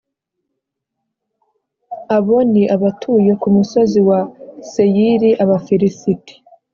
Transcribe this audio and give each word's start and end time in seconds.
Abo 2.15 2.37
ni 2.51 2.63
abatuye 2.75 3.31
ku 3.41 3.47
musozi 3.55 3.99
wa 4.09 4.19
Seyiri, 4.71 5.29
Abafilisiti, 5.43 6.33